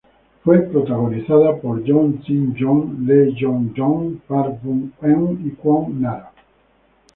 [0.43, 6.31] Fue protagonizada por Yoon Shi-yoon, Lee Yoo-young, Park Byung-Eun y Kwon Nara.